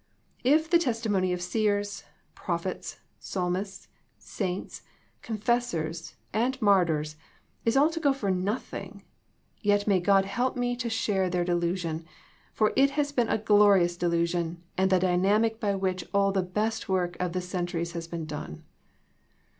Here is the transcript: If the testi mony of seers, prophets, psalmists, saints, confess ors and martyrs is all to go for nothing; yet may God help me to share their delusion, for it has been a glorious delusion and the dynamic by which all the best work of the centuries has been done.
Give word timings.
If 0.43 0.67
the 0.67 0.79
testi 0.79 1.11
mony 1.11 1.31
of 1.31 1.43
seers, 1.43 2.03
prophets, 2.33 2.97
psalmists, 3.19 3.87
saints, 4.17 4.81
confess 5.21 5.75
ors 5.75 6.15
and 6.33 6.59
martyrs 6.59 7.17
is 7.65 7.77
all 7.77 7.87
to 7.91 7.99
go 7.99 8.11
for 8.11 8.31
nothing; 8.31 9.03
yet 9.61 9.85
may 9.85 9.99
God 9.99 10.25
help 10.25 10.57
me 10.57 10.75
to 10.75 10.89
share 10.89 11.29
their 11.29 11.45
delusion, 11.45 12.03
for 12.51 12.73
it 12.75 12.89
has 12.97 13.11
been 13.11 13.29
a 13.29 13.37
glorious 13.37 13.95
delusion 13.95 14.63
and 14.75 14.89
the 14.89 14.97
dynamic 14.97 15.59
by 15.59 15.75
which 15.75 16.03
all 16.15 16.31
the 16.31 16.41
best 16.41 16.89
work 16.89 17.15
of 17.19 17.33
the 17.33 17.39
centuries 17.41 17.91
has 17.91 18.07
been 18.07 18.25
done. 18.25 18.63